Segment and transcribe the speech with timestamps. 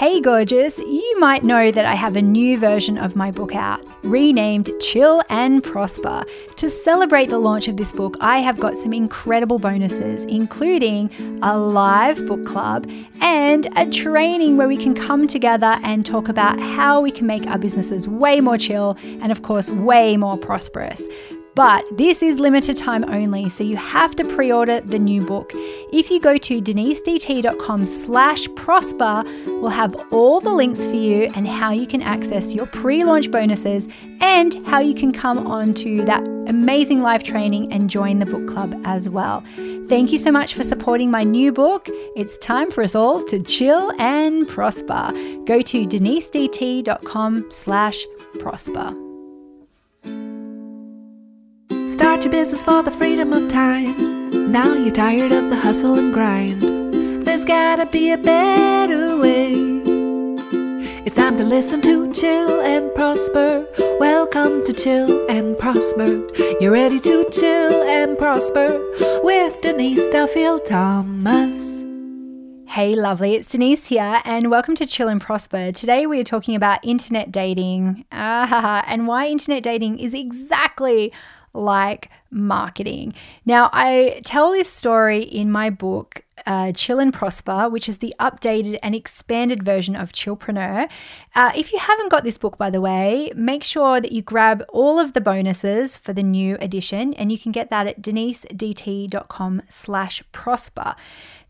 [0.00, 3.86] Hey, gorgeous, you might know that I have a new version of my book out,
[4.02, 6.24] renamed Chill and Prosper.
[6.56, 11.10] To celebrate the launch of this book, I have got some incredible bonuses, including
[11.42, 12.90] a live book club
[13.20, 17.46] and a training where we can come together and talk about how we can make
[17.46, 21.02] our businesses way more chill and, of course, way more prosperous.
[21.54, 25.50] But this is limited time only, so you have to pre-order the new book.
[25.92, 31.46] If you go to denisedt.com slash prosper, we'll have all the links for you and
[31.48, 33.88] how you can access your pre-launch bonuses
[34.20, 38.46] and how you can come on to that amazing live training and join the book
[38.46, 39.42] club as well.
[39.88, 41.88] Thank you so much for supporting my new book.
[42.14, 45.10] It's time for us all to chill and prosper.
[45.46, 48.06] Go to denisedt.com slash
[48.38, 49.09] prosper.
[51.90, 54.52] Start your business for the freedom of time.
[54.52, 56.62] Now you're tired of the hustle and grind.
[57.26, 59.54] There's gotta be a better way.
[61.04, 63.66] It's time to listen to Chill and Prosper.
[63.98, 66.24] Welcome to Chill and Prosper.
[66.60, 68.78] You're ready to chill and prosper
[69.24, 71.84] with Denise Duffield Thomas.
[72.68, 75.72] Hey, lovely, it's Denise here, and welcome to Chill and Prosper.
[75.72, 81.12] Today we are talking about internet dating ah, and why internet dating is exactly
[81.52, 83.14] like marketing.
[83.44, 88.14] Now, I tell this story in my book, uh, Chill and Prosper, which is the
[88.18, 90.88] updated and expanded version of Chillpreneur.
[91.34, 94.64] Uh, if you haven't got this book, by the way, make sure that you grab
[94.68, 99.62] all of the bonuses for the new edition, and you can get that at denisedt.com
[99.68, 100.94] slash prosper.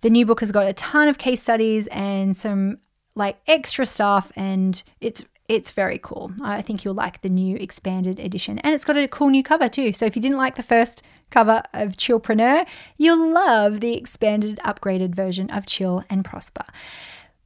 [0.01, 2.79] The new book has got a ton of case studies and some
[3.14, 6.31] like extra stuff, and it's it's very cool.
[6.43, 8.61] I think you'll like the new expanded edition.
[8.61, 9.92] And it's got a cool new cover too.
[9.92, 12.65] So if you didn't like the first cover of Chillpreneur,
[12.97, 16.65] you'll love the expanded, upgraded version of Chill and Prosper.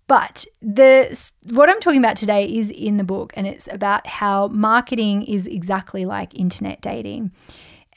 [0.06, 1.18] But the
[1.52, 5.46] what I'm talking about today is in the book, and it's about how marketing is
[5.46, 7.32] exactly like internet dating.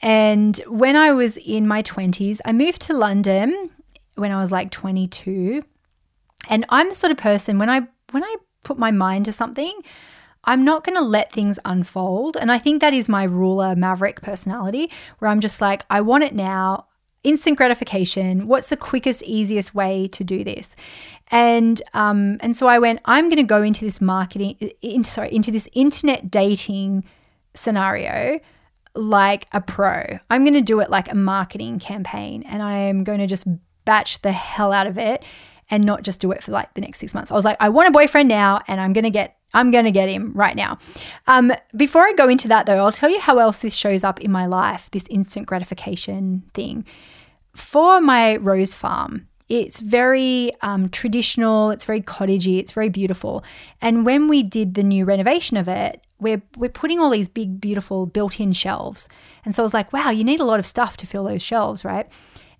[0.00, 3.70] And when I was in my 20s, I moved to London
[4.14, 5.62] when I was like 22.
[6.48, 7.82] And I'm the sort of person when I
[8.12, 9.80] when I put my mind to something,
[10.44, 12.36] I'm not going to let things unfold.
[12.36, 16.24] And I think that is my ruler maverick personality, where I'm just like, I want
[16.24, 16.86] it now,
[17.24, 18.46] instant gratification.
[18.46, 20.74] What's the quickest, easiest way to do this?
[21.30, 23.00] And um, and so I went.
[23.04, 27.04] I'm going to go into this marketing, in, sorry, into this internet dating
[27.54, 28.40] scenario
[28.94, 30.18] like a pro.
[30.30, 33.46] I'm going to do it like a marketing campaign, and I am going to just
[33.84, 35.24] batch the hell out of it
[35.70, 37.30] and not just do it for like the next six months.
[37.30, 39.86] I was like, I want a boyfriend now and I'm going to get I'm going
[39.86, 40.78] to get him right now.
[41.26, 44.20] Um, before I go into that, though, I'll tell you how else this shows up
[44.20, 46.84] in my life this instant gratification thing.
[47.54, 53.42] For my rose farm, it's very um, traditional, it's very cottagey, it's very beautiful.
[53.80, 57.60] And when we did the new renovation of it, we're, we're putting all these big,
[57.60, 59.08] beautiful built in shelves.
[59.44, 61.42] And so I was like, wow, you need a lot of stuff to fill those
[61.42, 62.06] shelves, right?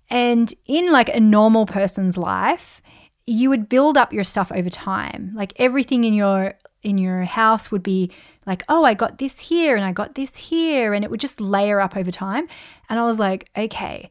[0.09, 2.81] And in like a normal person's life,
[3.29, 5.31] you would build up your stuff over time.
[5.35, 8.11] Like everything in your in your house would be
[8.45, 11.39] like, "Oh, I got this here and I got this here," and it would just
[11.39, 12.47] layer up over time.
[12.89, 14.09] And I was like, "Okay."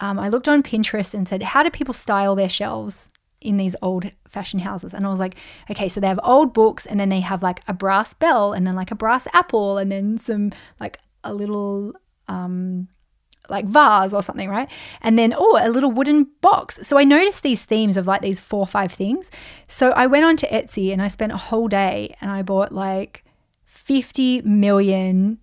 [0.00, 3.10] Um, I looked on Pinterest and said, "How do people style their shelves
[3.40, 5.34] in these old fashioned houses?" And I was like,
[5.70, 8.66] "Okay, so they have old books, and then they have like a brass bell, and
[8.66, 11.94] then like a brass apple, and then some like a little."
[12.28, 12.86] Um,
[13.50, 14.70] like vase or something, right?
[15.00, 16.78] And then, oh, a little wooden box.
[16.82, 19.30] So I noticed these themes of like these four or five things.
[19.68, 22.72] So I went on to Etsy and I spent a whole day and I bought
[22.72, 23.24] like
[23.64, 25.38] 50 million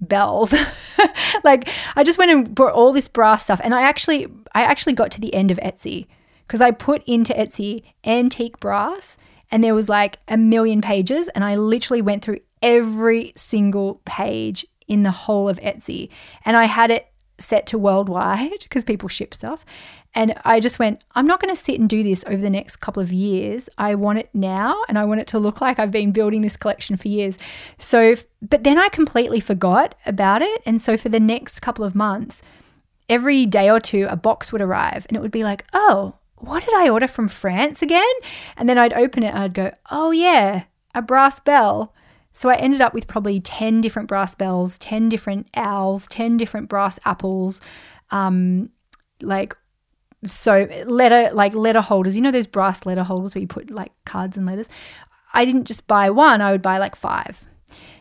[0.00, 0.54] bells.
[1.44, 4.94] like I just went and bought all this brass stuff and I actually I actually
[4.94, 6.06] got to the end of Etsy
[6.46, 9.16] because I put into Etsy antique brass
[9.50, 14.66] and there was like a million pages and I literally went through every single page
[14.88, 16.08] in the whole of Etsy
[16.44, 17.09] and I had it
[17.40, 19.64] set to worldwide because people ship stuff.
[20.14, 22.76] And I just went, I'm not going to sit and do this over the next
[22.76, 23.68] couple of years.
[23.78, 26.56] I want it now and I want it to look like I've been building this
[26.56, 27.38] collection for years.
[27.78, 30.62] So, but then I completely forgot about it.
[30.66, 32.42] And so for the next couple of months,
[33.08, 36.64] every day or two, a box would arrive and it would be like, oh, what
[36.64, 38.02] did I order from France again?
[38.56, 40.64] And then I'd open it and I'd go, oh, yeah,
[40.94, 41.94] a brass bell.
[42.32, 46.68] So I ended up with probably 10 different brass bells, 10 different owls, 10 different
[46.68, 47.60] brass apples,
[48.10, 48.70] um,
[49.22, 49.54] like
[50.26, 52.16] so letter like letter holders.
[52.16, 54.68] You know those brass letter holders where you put like cards and letters?
[55.32, 57.44] I didn't just buy one, I would buy like five.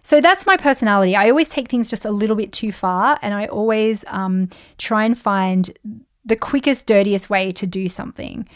[0.01, 1.15] So that's my personality.
[1.15, 5.03] I always take things just a little bit too far and I always um, try
[5.03, 5.71] and find
[6.25, 8.47] the quickest, dirtiest way to do something.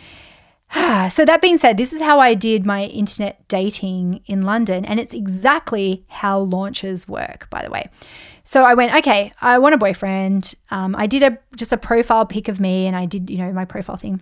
[1.10, 5.00] so that being said, this is how I did my internet dating in London, and
[5.00, 7.90] it's exactly how launches work, by the way.
[8.44, 10.56] So I went, okay, I want a boyfriend.
[10.72, 13.52] Um, I did a just a profile pic of me, and I did, you know,
[13.52, 14.22] my profile thing.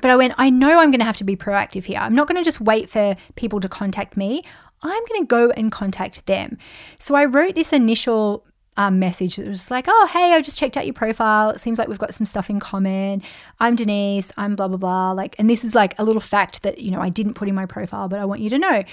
[0.00, 1.98] But I went, I know I'm going to have to be proactive here.
[1.98, 4.42] I'm not going to just wait for people to contact me.
[4.82, 6.56] I'm going to go and contact them.
[6.98, 8.46] So I wrote this initial
[8.86, 11.50] um, message that was like, oh, hey, I just checked out your profile.
[11.50, 13.22] It seems like we've got some stuff in common.
[13.60, 14.32] I'm Denise.
[14.36, 15.12] I'm blah, blah, blah.
[15.12, 17.54] Like, and this is like a little fact that, you know, I didn't put in
[17.54, 18.84] my profile, but I want you to know.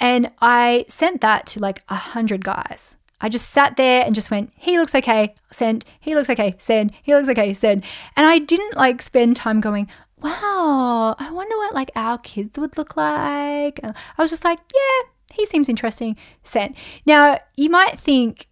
[0.00, 2.96] And I sent that to like a hundred guys.
[3.20, 6.92] I just sat there and just went, he looks okay, send, he looks okay, send,
[7.02, 7.84] he looks okay, send.
[8.16, 9.88] And I didn't like spend time going,
[10.20, 13.78] wow, I wonder what like our kids would look like.
[13.84, 16.74] I was just like, yeah, he seems interesting, send.
[17.06, 18.48] Now, you might think,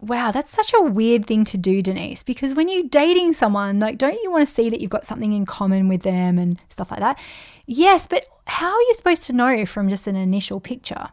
[0.00, 3.98] wow, that's such a weird thing to do, Denise, because when you're dating someone, like,
[3.98, 6.90] don't you want to see that you've got something in common with them and stuff
[6.90, 7.18] like that?
[7.66, 11.08] Yes, but how are you supposed to know from just an initial picture?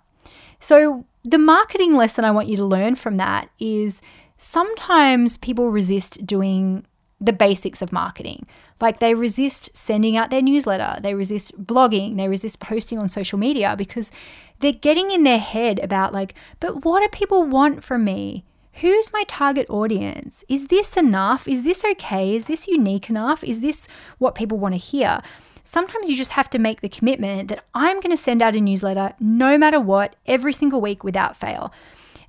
[0.59, 3.99] So, the marketing lesson I want you to learn from that is
[4.37, 6.85] sometimes people resist doing
[7.19, 8.45] the basics of marketing.
[8.79, 13.39] Like they resist sending out their newsletter, they resist blogging, they resist posting on social
[13.39, 14.11] media because
[14.59, 18.43] they're getting in their head about, like, but what do people want from me?
[18.81, 20.44] Who's my target audience?
[20.48, 21.48] Is this enough?
[21.48, 22.36] Is this okay?
[22.36, 23.44] Is this unique enough?
[23.44, 23.88] Is this
[24.18, 25.22] what people want to hear?
[25.63, 28.62] Sometimes you just have to make the commitment that I'm going to send out a
[28.62, 31.74] newsletter no matter what, every single week without fail.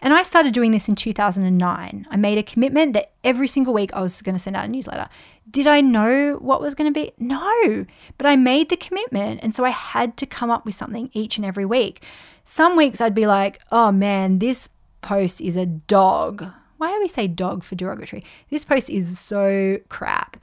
[0.01, 2.07] And I started doing this in 2009.
[2.11, 4.69] I made a commitment that every single week I was going to send out a
[4.69, 5.09] newsletter.
[5.51, 7.13] Did I know what was going to be?
[7.19, 7.87] No,
[8.19, 9.41] but I made the commitment.
[9.43, 12.03] And so I had to come up with something each and every week.
[12.45, 14.69] Some weeks I'd be like, oh man, this
[15.01, 16.47] post is a dog.
[16.79, 18.25] Why do we say dog for derogatory?
[18.51, 20.37] This post is so crap.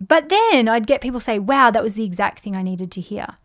[0.00, 3.00] But then I'd get people say, wow, that was the exact thing I needed to
[3.00, 3.36] hear.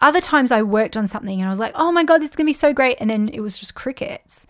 [0.00, 2.36] Other times I worked on something and I was like, oh my God, this is
[2.36, 2.96] going to be so great.
[3.00, 4.46] And then it was just crickets.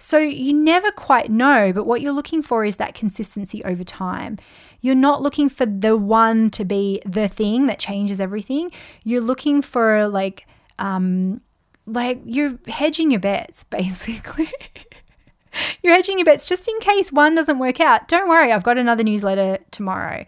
[0.00, 4.38] So you never quite know, but what you're looking for is that consistency over time.
[4.80, 8.70] You're not looking for the one to be the thing that changes everything.
[9.04, 10.46] You're looking for like,
[10.78, 11.40] um,
[11.84, 14.52] like you're hedging your bets basically.
[15.82, 18.08] You're hedging your bets just in case one doesn't work out.
[18.08, 20.24] Don't worry, I've got another newsletter tomorrow.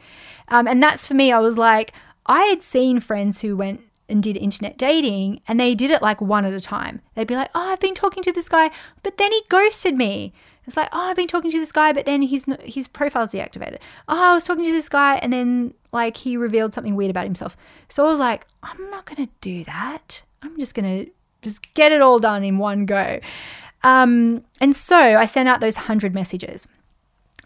[0.48, 1.92] Um, and that's for me, I was like,
[2.26, 6.20] I had seen friends who went and did internet dating and they did it like
[6.20, 7.00] one at a time.
[7.14, 8.70] They'd be like, oh, I've been talking to this guy,
[9.02, 10.32] but then he ghosted me.
[10.66, 13.78] It's like, oh, I've been talking to this guy, but then his his profile's deactivated.
[14.08, 17.24] Oh, I was talking to this guy, and then like he revealed something weird about
[17.24, 17.56] himself.
[17.88, 20.22] So I was like, I'm not gonna do that.
[20.42, 21.06] I'm just gonna
[21.42, 23.18] just get it all done in one go.
[23.82, 26.66] Um, and so I sent out those 100 messages.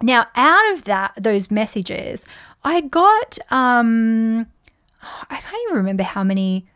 [0.02, 2.26] Now, out of that, those messages,
[2.64, 4.46] I got, um,
[5.30, 6.66] I can't even remember how many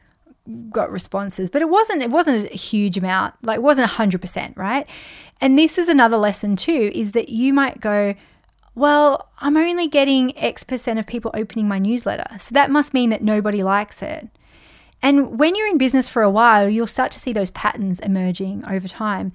[0.71, 3.35] got responses, but it wasn't, it wasn't a huge amount.
[3.43, 4.89] Like it wasn't 100%, right?
[5.41, 8.15] And this is another lesson too, is that you might go,
[8.75, 12.39] well, I'm only getting X percent of people opening my newsletter.
[12.39, 14.29] So that must mean that nobody likes it.
[15.03, 18.65] And when you're in business for a while, you'll start to see those patterns emerging
[18.69, 19.33] over time.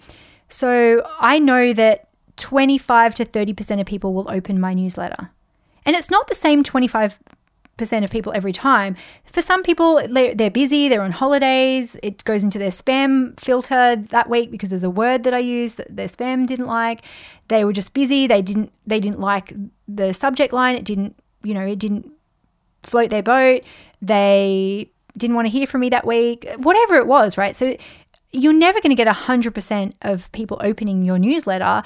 [0.49, 5.29] So I know that 25 to 30% of people will open my newsletter.
[5.85, 7.17] And it's not the same 25%
[8.03, 8.95] of people every time.
[9.25, 14.29] For some people, they're busy, they're on holidays, it goes into their spam filter that
[14.29, 17.01] week because there's a word that I use that their spam didn't like.
[17.47, 19.53] They were just busy, they didn't they didn't like
[19.87, 22.09] the subject line, it didn't, you know, it didn't
[22.83, 23.63] float their boat.
[24.01, 27.55] They didn't want to hear from me that week, whatever it was, right?
[27.55, 27.77] So
[28.31, 31.83] you're never going to get 100% of people opening your newsletter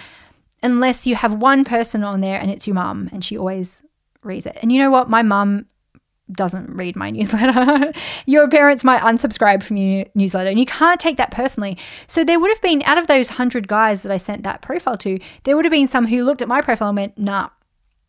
[0.63, 3.81] unless you have one person on there and it's your mum and she always
[4.24, 4.57] reads it.
[4.62, 5.10] And you know what?
[5.10, 5.65] My mum
[6.31, 7.93] doesn't read my newsletter.
[8.25, 11.77] your parents might unsubscribe from your newsletter and you can't take that personally.
[12.07, 14.98] So there would have been, out of those 100 guys that I sent that profile
[14.98, 17.50] to, there would have been some who looked at my profile and went, nah,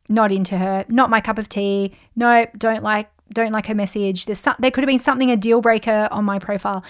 [0.08, 1.92] not into her, not my cup of tea.
[2.16, 4.26] No, don't like don't like her message.
[4.26, 6.84] There's some, there could have been something a deal breaker on my profile.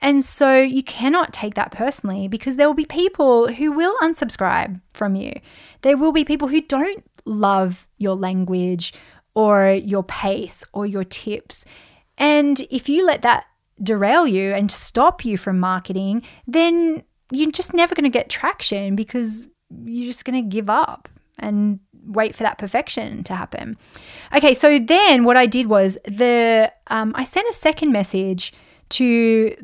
[0.00, 4.80] And so you cannot take that personally because there will be people who will unsubscribe
[4.92, 5.32] from you.
[5.82, 8.92] There will be people who don't love your language
[9.34, 11.64] or your pace or your tips.
[12.18, 13.46] And if you let that
[13.82, 18.94] derail you and stop you from marketing, then you're just never going to get traction
[18.94, 19.46] because
[19.84, 21.08] you're just going to give up
[21.38, 23.76] and wait for that perfection to happen.
[24.34, 28.52] Okay, so then what I did was the um, I sent a second message
[28.90, 29.54] to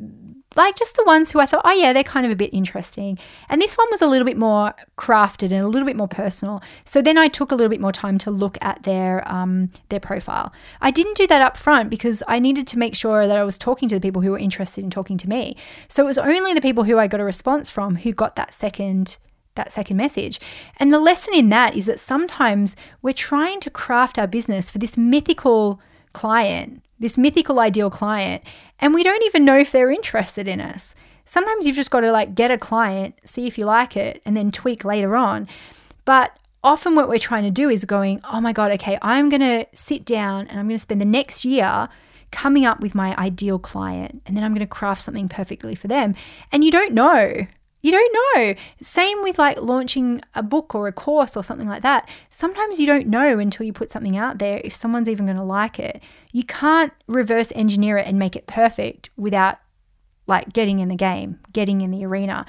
[0.55, 3.17] like just the ones who I thought, oh yeah, they're kind of a bit interesting.
[3.47, 6.61] And this one was a little bit more crafted and a little bit more personal.
[6.83, 9.99] So then I took a little bit more time to look at their um, their
[9.99, 10.51] profile.
[10.81, 13.57] I didn't do that up front because I needed to make sure that I was
[13.57, 15.55] talking to the people who were interested in talking to me.
[15.87, 18.53] So it was only the people who I got a response from who got that
[18.53, 19.17] second
[19.55, 20.39] that second message.
[20.77, 24.77] And the lesson in that is that sometimes we're trying to craft our business for
[24.77, 25.79] this mythical
[26.13, 28.43] client, this mythical ideal client,
[28.79, 30.95] and we don't even know if they're interested in us.
[31.25, 34.35] Sometimes you've just got to like get a client, see if you like it, and
[34.35, 35.47] then tweak later on.
[36.03, 39.41] But often what we're trying to do is going, oh my God, okay, I'm going
[39.41, 41.89] to sit down and I'm going to spend the next year
[42.31, 45.87] coming up with my ideal client, and then I'm going to craft something perfectly for
[45.87, 46.15] them.
[46.51, 47.47] And you don't know.
[47.81, 48.55] You don't know.
[48.81, 52.07] Same with like launching a book or a course or something like that.
[52.29, 55.43] Sometimes you don't know until you put something out there if someone's even going to
[55.43, 56.01] like it.
[56.31, 59.57] You can't reverse engineer it and make it perfect without
[60.27, 62.45] like getting in the game, getting in the arena.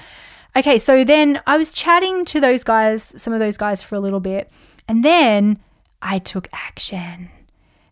[0.55, 3.99] Okay, so then I was chatting to those guys, some of those guys for a
[3.99, 4.51] little bit,
[4.87, 5.59] and then
[6.01, 7.31] I took action.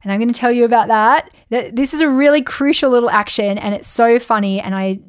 [0.04, 1.34] And I'm going to tell you about that.
[1.50, 5.00] This is a really crucial little action and it's so funny and I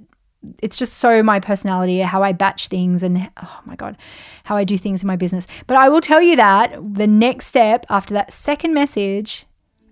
[0.63, 3.97] it's just so my personality, how I batch things and oh my God,
[4.45, 5.47] how I do things in my business.
[5.67, 9.47] But I will tell you that the next step after that second message,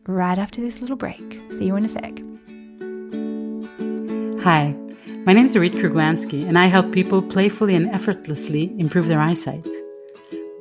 [0.06, 1.40] right after this little break.
[1.50, 2.18] See you in a sec.
[4.42, 4.74] Hi,
[5.26, 9.66] my name is Dorit Kruglansky, and I help people playfully and effortlessly improve their eyesight.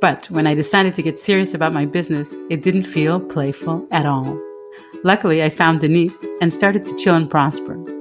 [0.01, 4.05] But when I decided to get serious about my business, it didn't feel playful at
[4.05, 4.39] all.
[5.03, 7.98] Luckily, I found Denise and started to chill and prosper.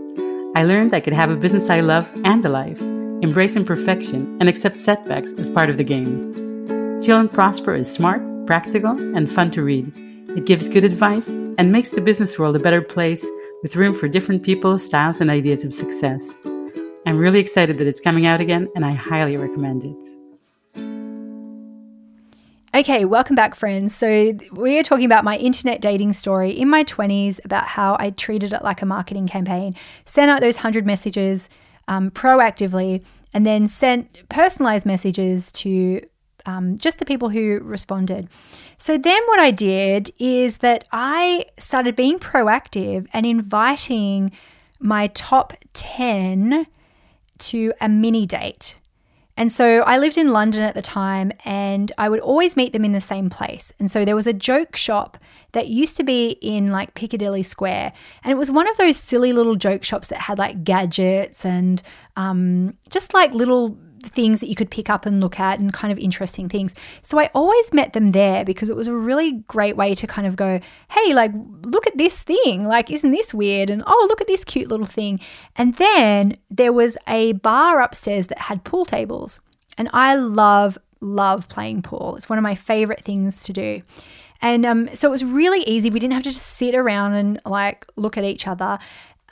[0.59, 2.81] I learned I could have a business I love and a life,
[3.23, 7.01] embrace imperfection, and accept setbacks as part of the game.
[7.01, 9.93] Chill and Prosper is smart, practical, and fun to read.
[10.37, 13.25] It gives good advice and makes the business world a better place
[13.63, 16.41] with room for different people, styles, and ideas of success.
[17.07, 20.18] I'm really excited that it's coming out again, and I highly recommend it.
[22.75, 23.95] Okay, welcome back, friends.
[23.95, 28.11] So, we are talking about my internet dating story in my 20s about how I
[28.11, 29.73] treated it like a marketing campaign,
[30.05, 31.49] sent out those 100 messages
[31.89, 36.03] um, proactively, and then sent personalized messages to
[36.45, 38.29] um, just the people who responded.
[38.77, 44.31] So, then what I did is that I started being proactive and inviting
[44.79, 46.67] my top 10
[47.39, 48.77] to a mini date.
[49.39, 52.85] And so I lived in London at the time and I would always meet them
[52.85, 53.73] in the same place.
[53.79, 55.17] And so there was a joke shop
[55.53, 57.93] that used to be in like Piccadilly Square.
[58.25, 61.81] And it was one of those silly little joke shops that had like gadgets and
[62.17, 65.93] um, just like little things that you could pick up and look at and kind
[65.93, 66.75] of interesting things.
[67.03, 70.27] So I always met them there because it was a really great way to kind
[70.27, 70.61] of go,
[70.91, 71.33] hey, like,
[71.65, 72.67] look at this thing.
[72.67, 73.71] Like, isn't this weird?
[73.71, 75.21] And oh, look at this cute little thing.
[75.57, 79.41] And then there was a bar upstairs that had pool tables.
[79.77, 82.17] And I love, love playing pool.
[82.17, 83.83] It's one of my favorite things to do.
[84.41, 85.91] And um, so it was really easy.
[85.91, 88.79] We didn't have to just sit around and like look at each other.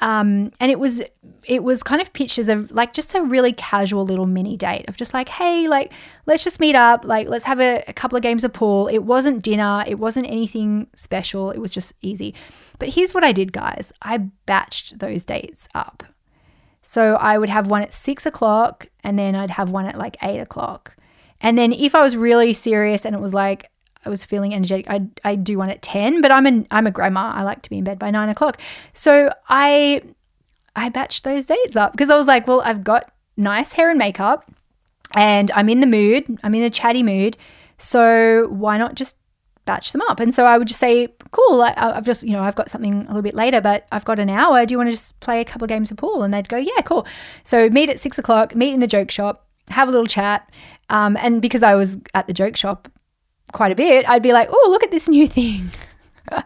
[0.00, 1.02] Um, and it was
[1.44, 4.96] it was kind of pictures of like just a really casual little mini date of
[4.96, 5.92] just like hey like
[6.26, 8.88] let's just meet up like let's have a, a couple of games of pool.
[8.88, 9.84] It wasn't dinner.
[9.86, 11.50] It wasn't anything special.
[11.50, 12.34] It was just easy.
[12.78, 13.92] But here's what i did guys.
[14.02, 16.04] I batched those dates up.
[16.82, 20.16] So i would have one at six o'clock and then i'd have one at like
[20.22, 20.96] eight o'clock.
[21.40, 23.70] And then if i was really serious and it was like
[24.06, 24.88] I was feeling energetic.
[24.88, 27.32] I I do one at ten, but I'm an I'm a grandma.
[27.34, 28.60] I like to be in bed by nine o'clock.
[28.94, 30.00] So I
[30.76, 33.98] I batched those dates up because I was like, well, I've got nice hair and
[33.98, 34.50] makeup,
[35.16, 36.38] and I'm in the mood.
[36.44, 37.36] I'm in a chatty mood.
[37.78, 39.16] So why not just
[39.64, 40.20] batch them up?
[40.20, 41.60] And so I would just say, cool.
[41.60, 44.20] I, I've just you know I've got something a little bit later, but I've got
[44.20, 44.64] an hour.
[44.64, 46.22] Do you want to just play a couple of games of pool?
[46.22, 47.06] And they'd go, yeah, cool.
[47.42, 48.54] So meet at six o'clock.
[48.54, 49.46] Meet in the joke shop.
[49.68, 50.48] Have a little chat.
[50.90, 52.88] Um, and because I was at the joke shop,
[53.52, 55.70] quite a bit, I'd be like, oh, look at this new thing.
[56.30, 56.44] and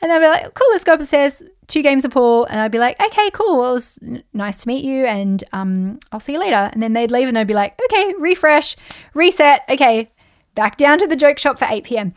[0.00, 2.44] they'd be like, cool, let's go upstairs, two games of pool.
[2.46, 3.58] And I'd be like, okay, cool.
[3.58, 5.06] Well, it was n- nice to meet you.
[5.06, 6.70] And um, I'll see you later.
[6.72, 8.76] And then they'd leave and I'd be like, okay, refresh,
[9.14, 9.62] reset.
[9.68, 10.10] Okay,
[10.54, 12.14] back down to the joke shop for 8 p.m.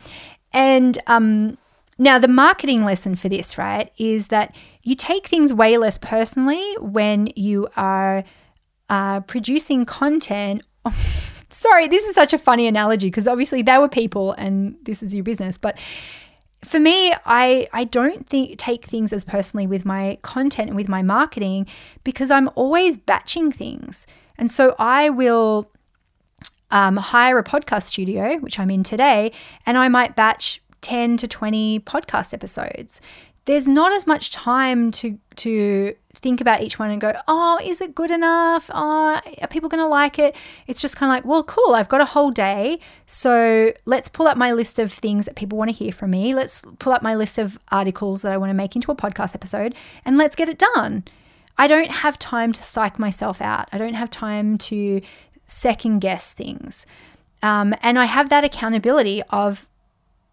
[0.52, 1.58] And um,
[2.00, 6.74] now, the marketing lesson for this, right, is that you take things way less personally
[6.80, 8.24] when you are
[8.88, 10.62] uh, producing content.
[11.50, 15.14] sorry, this is such a funny analogy because obviously they were people and this is
[15.14, 15.58] your business.
[15.58, 15.78] But
[16.64, 20.88] for me, I, I don't think take things as personally with my content and with
[20.88, 21.66] my marketing
[22.04, 24.06] because I'm always batching things.
[24.36, 25.70] And so I will
[26.70, 29.32] um, hire a podcast studio, which I'm in today,
[29.66, 33.00] and I might batch 10 to 20 podcast episodes
[33.46, 37.80] there's not as much time to to think about each one and go, oh, is
[37.80, 38.70] it good enough?
[38.74, 40.36] Oh, are people going to like it?
[40.66, 41.74] It's just kind of like, well, cool.
[41.74, 45.56] I've got a whole day, so let's pull up my list of things that people
[45.56, 46.34] want to hear from me.
[46.34, 49.34] Let's pull up my list of articles that I want to make into a podcast
[49.34, 51.04] episode, and let's get it done.
[51.56, 53.68] I don't have time to psych myself out.
[53.72, 55.00] I don't have time to
[55.46, 56.86] second guess things.
[57.42, 59.66] Um, and I have that accountability of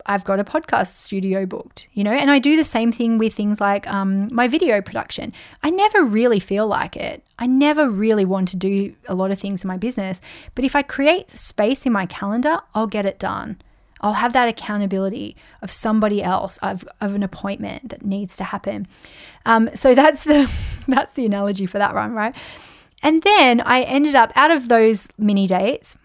[0.08, 3.34] I've got a podcast studio booked, you know, and I do the same thing with
[3.34, 5.34] things like um, my video production.
[5.62, 7.24] I never really feel like it.
[7.38, 10.22] I never really want to do a lot of things in my business.
[10.56, 13.58] But if I create space in my calendar, I'll get it done.
[14.02, 18.88] I'll have that accountability of somebody else, of, of an appointment that needs to happen.
[19.46, 20.52] Um, so that's the
[20.88, 22.34] that's the analogy for that one, right?
[23.04, 25.98] And then I ended up out of those mini dates,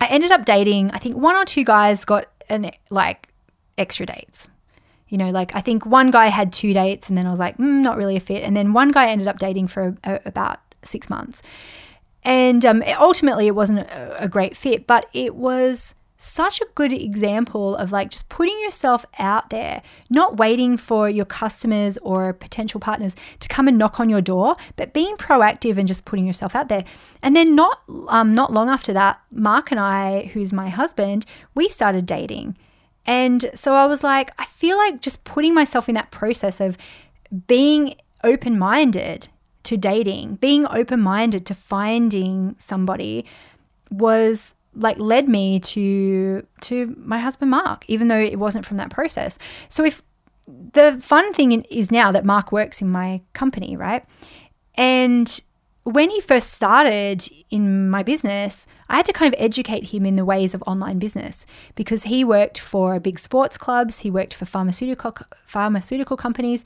[0.00, 0.90] I ended up dating.
[0.90, 3.28] I think one or two guys got an like
[3.78, 4.48] extra dates.
[5.08, 7.58] You know, like I think one guy had two dates, and then I was like,
[7.58, 8.42] mm, not really a fit.
[8.42, 11.42] And then one guy ended up dating for a, a, about six months,
[12.24, 16.92] and um, ultimately it wasn't a, a great fit, but it was such a good
[16.92, 22.80] example of like just putting yourself out there, not waiting for your customers or potential
[22.80, 26.54] partners to come and knock on your door, but being proactive and just putting yourself
[26.54, 26.84] out there.
[27.22, 31.68] And then not um, not long after that, Mark and I, who's my husband, we
[31.68, 32.56] started dating.
[33.04, 36.76] And so I was like, I feel like just putting myself in that process of
[37.46, 37.94] being
[38.24, 39.28] open minded
[39.62, 43.24] to dating, being open minded to finding somebody
[43.90, 48.90] was like led me to to my husband Mark, even though it wasn't from that
[48.90, 49.38] process.
[49.68, 50.02] So if
[50.46, 54.04] the fun thing is now that Mark works in my company, right?
[54.76, 55.40] And
[55.82, 60.16] when he first started in my business, I had to kind of educate him in
[60.16, 64.44] the ways of online business because he worked for big sports clubs, he worked for
[64.44, 66.64] pharmaceutical pharmaceutical companies,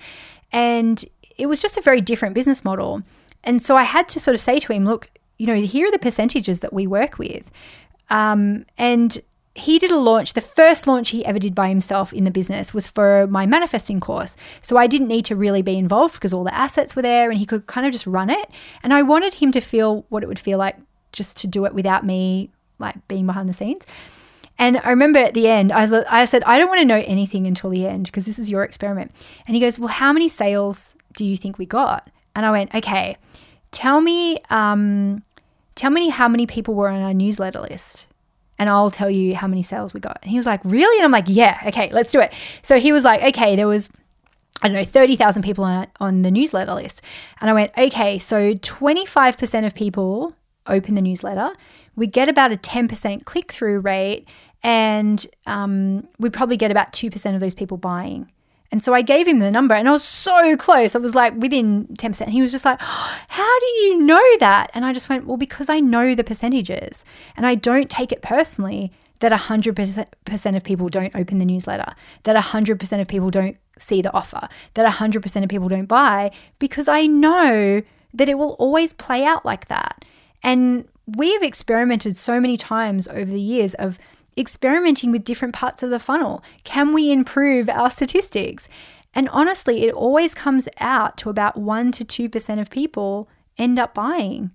[0.53, 1.05] and
[1.37, 3.03] it was just a very different business model.
[3.45, 5.91] And so I had to sort of say to him, look, you know, here are
[5.91, 7.51] the percentages that we work with.
[8.11, 9.21] Um, and
[9.55, 10.33] he did a launch.
[10.35, 14.01] The first launch he ever did by himself in the business was for my manifesting
[14.01, 14.37] course.
[14.63, 17.39] So I didn't need to really be involved because all the assets were there and
[17.39, 18.51] he could kind of just run it.
[18.83, 20.77] And I wanted him to feel what it would feel like
[21.13, 23.85] just to do it without me like being behind the scenes.
[24.59, 27.03] And I remember at the end, I, was, I said, I don't want to know
[27.07, 29.11] anything until the end because this is your experiment.
[29.47, 32.11] And he goes, Well, how many sales do you think we got?
[32.37, 33.17] And I went, Okay,
[33.73, 35.23] tell me um,
[35.81, 38.07] tell me how many people were on our newsletter list
[38.59, 40.19] and I'll tell you how many sales we got.
[40.21, 40.99] And he was like, Really?
[40.99, 42.33] And I'm like, Yeah, okay, let's do it.
[42.61, 43.89] So he was like, Okay, there was,
[44.61, 47.01] I don't know, 30,000 people on, on the newsletter list.
[47.41, 50.35] And I went, Okay, so 25% of people
[50.67, 51.53] open the newsletter.
[51.97, 54.29] We get about a 10% click through rate,
[54.63, 58.31] and um, we probably get about 2% of those people buying.
[58.73, 60.95] And so I gave him the number and I was so close.
[60.95, 62.21] I was like within 10%.
[62.21, 64.71] And he was just like, oh, How do you know that?
[64.75, 67.05] And I just went, Well, because I know the percentages
[67.37, 72.43] and I don't take it personally that 100% of people don't open the newsletter, that
[72.43, 77.07] 100% of people don't see the offer, that 100% of people don't buy because I
[77.07, 77.83] know
[78.15, 80.05] that it will always play out like that.
[80.43, 83.99] And we've experimented so many times over the years of
[84.37, 86.43] experimenting with different parts of the funnel.
[86.65, 88.69] Can we improve our statistics?
[89.15, 93.95] And honestly, it always comes out to about 1% to 2% of people end up
[93.95, 94.53] buying.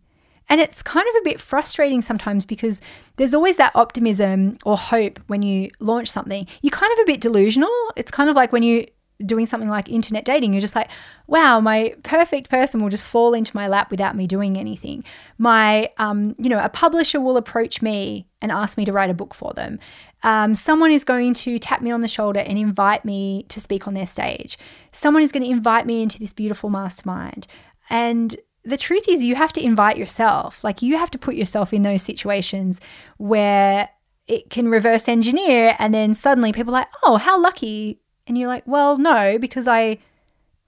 [0.48, 2.80] And it's kind of a bit frustrating sometimes because
[3.16, 6.48] there's always that optimism or hope when you launch something.
[6.62, 7.72] You're kind of a bit delusional.
[7.96, 8.86] It's kind of like when you
[9.24, 10.90] doing something like internet dating, you're just like,
[11.28, 15.04] wow, my perfect person will just fall into my lap without me doing anything.
[15.38, 19.14] My, um, you know, a publisher will approach me and ask me to write a
[19.14, 19.80] book for them.
[20.24, 23.88] Um, someone is going to tap me on the shoulder and invite me to speak
[23.88, 24.58] on their stage.
[24.92, 27.48] Someone is going to invite me into this beautiful mastermind.
[27.90, 30.64] And the truth is, you have to invite yourself.
[30.64, 32.82] Like, you have to put yourself in those situations
[33.18, 33.90] where
[34.28, 38.48] it can reverse engineer, and then suddenly people are like, oh, how lucky and you're
[38.48, 40.00] like, well, no, because I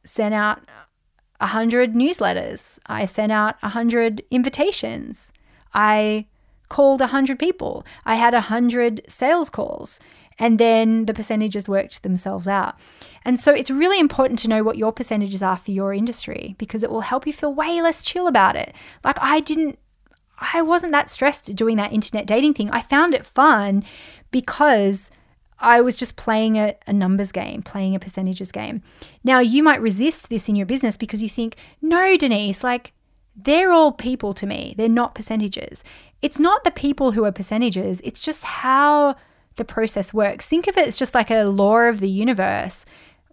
[0.03, 0.61] sent out
[1.39, 2.79] a hundred newsletters.
[2.85, 5.31] I sent out a hundred invitations.
[5.73, 6.25] I
[6.69, 7.85] called a hundred people.
[8.05, 9.99] I had a hundred sales calls.
[10.39, 12.75] And then the percentages worked themselves out.
[13.25, 16.83] And so it's really important to know what your percentages are for your industry because
[16.83, 18.75] it will help you feel way less chill about it.
[19.03, 19.79] Like I didn't
[20.39, 22.69] I wasn't that stressed doing that internet dating thing.
[22.69, 23.83] I found it fun
[24.29, 25.09] because
[25.59, 28.81] I was just playing a, a, numbers game, playing a percentages game.
[29.23, 32.93] Now, you might resist this in your business because you think, no, Denise, like
[33.35, 35.83] they're all people to me, they're not percentages.
[36.21, 39.15] It's not the people who are percentages, it's just how
[39.55, 40.47] the process works.
[40.47, 42.85] Think of it as just like a law of the universe.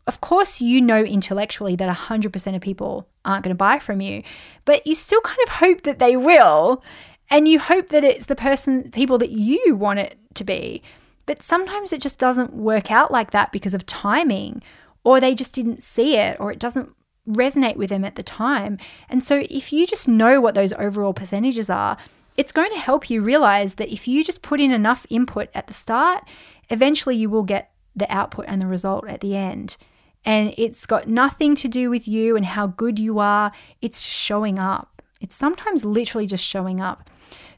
[0.06, 4.22] of course, you know intellectually that 100% of people aren't going to buy from you,
[4.66, 6.82] but you still kind of hope that they will.
[7.30, 10.82] And you hope that it's the person, people that you want it to be.
[11.26, 14.62] But sometimes it just doesn't work out like that because of timing,
[15.04, 16.90] or they just didn't see it, or it doesn't
[17.28, 18.78] resonate with them at the time.
[19.08, 21.96] And so if you just know what those overall percentages are,
[22.36, 25.66] it's going to help you realize that if you just put in enough input at
[25.66, 26.24] the start,
[26.68, 29.76] eventually you will get the output and the result at the end.
[30.24, 33.52] And it's got nothing to do with you and how good you are.
[33.80, 35.02] It's showing up.
[35.20, 37.08] It's sometimes literally just showing up.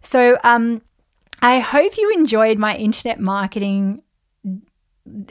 [0.03, 0.83] So, um,
[1.43, 4.03] I hope you enjoyed my internet marketing,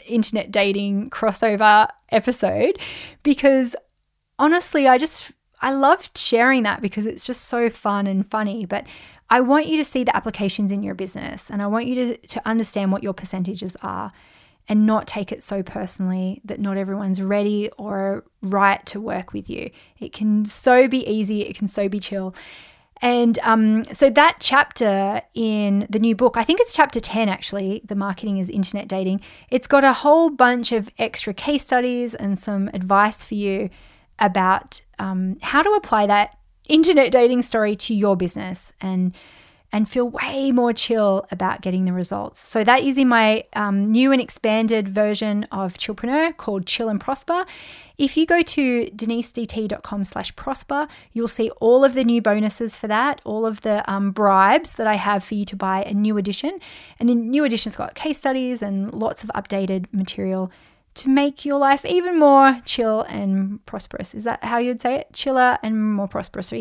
[0.07, 2.79] internet dating crossover episode
[3.23, 3.75] because
[4.39, 8.65] honestly, I just, I loved sharing that because it's just so fun and funny.
[8.65, 8.85] But
[9.29, 12.27] I want you to see the applications in your business and I want you to,
[12.27, 14.11] to understand what your percentages are
[14.67, 19.49] and not take it so personally that not everyone's ready or right to work with
[19.49, 19.69] you.
[19.99, 22.35] It can so be easy, it can so be chill.
[23.01, 27.81] And um, so that chapter in the new book, I think it's chapter 10 actually,
[27.86, 32.39] The Marketing is Internet Dating, it's got a whole bunch of extra case studies and
[32.39, 33.69] some advice for you
[34.19, 36.38] about um, how to apply that
[36.69, 38.73] internet dating story to your business.
[38.79, 39.15] And
[39.71, 42.39] and feel way more chill about getting the results.
[42.39, 46.99] So that is in my um, new and expanded version of Chillpreneur called Chill and
[46.99, 47.45] Prosper.
[47.97, 52.88] If you go to denisedt.com slash prosper, you'll see all of the new bonuses for
[52.88, 56.17] that, all of the um, bribes that I have for you to buy a new
[56.17, 56.60] edition.
[56.99, 60.51] And the new edition's got case studies and lots of updated material
[60.95, 64.15] to make your life even more chill and prosperous.
[64.15, 65.12] Is that how you'd say it?
[65.13, 66.51] Chiller and more prosperous.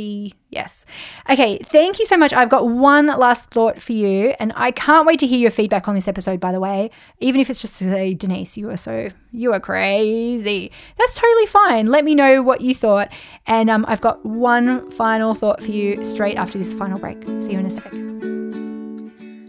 [0.51, 0.85] Yes.
[1.31, 2.33] Okay, thank you so much.
[2.33, 5.87] I've got one last thought for you, and I can't wait to hear your feedback
[5.89, 6.91] on this episode, by the way.
[7.21, 10.73] Even if it's just to say, Denise, you are so, you are crazy.
[10.99, 11.87] That's totally fine.
[11.87, 13.13] Let me know what you thought.
[13.47, 17.23] And um, I've got one final thought for you straight after this final break.
[17.41, 18.44] See you in a sec.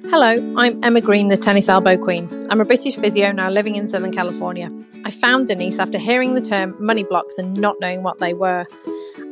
[0.09, 2.29] Hello, I'm Emma Green, the tennis elbow queen.
[2.51, 4.71] I'm a British physio now living in Southern California.
[5.03, 8.65] I found Denise after hearing the term money blocks and not knowing what they were.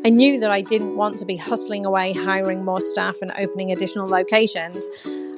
[0.04, 3.72] I knew that I didn't want to be hustling away, hiring more staff and opening
[3.72, 4.90] additional locations.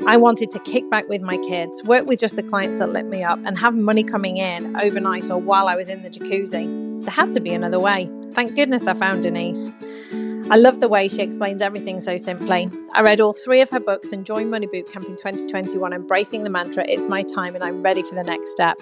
[0.08, 3.06] I wanted to kick back with my kids, work with just the clients that lit
[3.06, 7.04] me up, and have money coming in overnight or while I was in the jacuzzi.
[7.04, 8.10] There had to be another way.
[8.32, 9.70] Thank goodness I found Denise.
[10.48, 12.70] I love the way she explains everything so simply.
[12.94, 16.52] I read all three of her books and joined Money Bootcamp in 2021, embracing the
[16.52, 18.80] mantra, it's my time and I'm ready for the next step.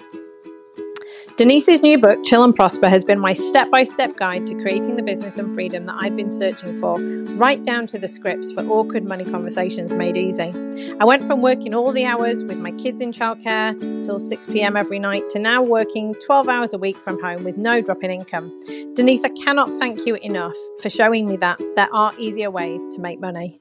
[1.36, 4.94] Denise's new book, Chill and Prosper, has been my step by step guide to creating
[4.94, 6.96] the business and freedom that I've been searching for,
[7.34, 10.52] right down to the scripts for awkward money conversations made easy.
[11.00, 14.76] I went from working all the hours with my kids in childcare till 6 pm
[14.76, 18.12] every night to now working 12 hours a week from home with no drop in
[18.12, 18.56] income.
[18.94, 23.00] Denise, I cannot thank you enough for showing me that there are easier ways to
[23.00, 23.60] make money.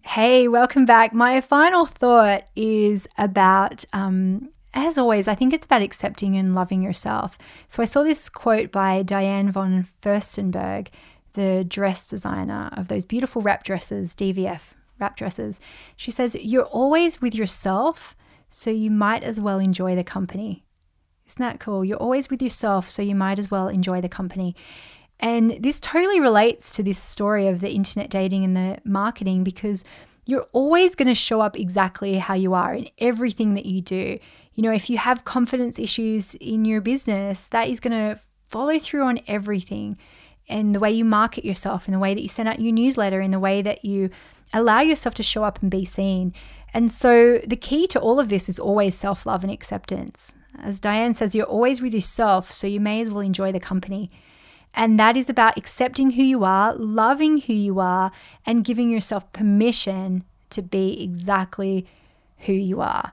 [0.00, 1.12] Hey, welcome back.
[1.12, 6.82] My final thought is about um, as always, I think it's about accepting and loving
[6.82, 7.38] yourself.
[7.68, 10.88] So I saw this quote by Diane von Furstenberg,
[11.32, 15.60] the dress designer of those beautiful wrap dresses, DVF wrap dresses.
[15.96, 18.16] She says, You're always with yourself,
[18.50, 20.64] so you might as well enjoy the company.
[21.26, 21.84] Isn't that cool?
[21.84, 24.56] You're always with yourself, so you might as well enjoy the company.
[25.20, 29.84] And this totally relates to this story of the internet dating and the marketing because
[30.26, 34.18] you're always going to show up exactly how you are in everything that you do.
[34.58, 38.76] You know, if you have confidence issues in your business, that is going to follow
[38.80, 39.96] through on everything
[40.48, 43.20] in the way you market yourself, in the way that you send out your newsletter,
[43.20, 44.10] in the way that you
[44.52, 46.34] allow yourself to show up and be seen.
[46.74, 50.34] And so the key to all of this is always self love and acceptance.
[50.60, 54.10] As Diane says, you're always with yourself, so you may as well enjoy the company.
[54.74, 58.10] And that is about accepting who you are, loving who you are,
[58.44, 61.86] and giving yourself permission to be exactly
[62.38, 63.12] who you are.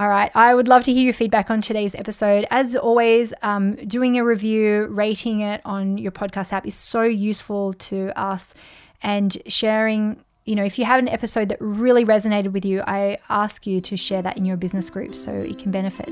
[0.00, 0.30] All right.
[0.34, 2.46] I would love to hear your feedback on today's episode.
[2.50, 7.74] As always, um, doing a review, rating it on your podcast app is so useful
[7.74, 8.54] to us
[9.02, 10.24] and sharing.
[10.46, 13.82] You know, if you have an episode that really resonated with you, I ask you
[13.82, 16.08] to share that in your business group so it can benefit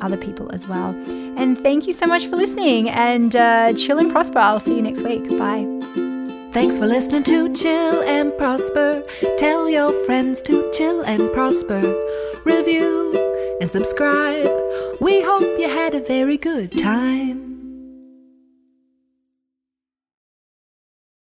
[0.00, 0.94] other people as well.
[1.36, 4.38] And thank you so much for listening and uh, chill and prosper.
[4.38, 5.28] I'll see you next week.
[5.38, 5.66] Bye.
[6.52, 9.04] Thanks for listening to Chill and Prosper.
[9.36, 11.82] Tell your friends to chill and prosper.
[12.46, 13.25] Review
[13.60, 14.50] and subscribe.
[15.00, 17.55] We hope you had a very good time.